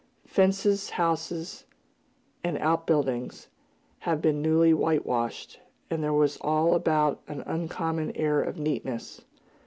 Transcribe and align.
Fences, 0.25 0.89
house, 0.89 1.63
and 2.43 2.57
outbuildings 2.57 3.49
had 3.99 4.19
been 4.19 4.41
newly 4.41 4.73
whitewashed, 4.73 5.59
and 5.91 6.03
there 6.03 6.11
was 6.11 6.37
all 6.41 6.73
about 6.73 7.21
an 7.27 7.41
uncommon 7.41 8.11
air 8.15 8.41
of 8.41 8.57
neatness. 8.57 9.21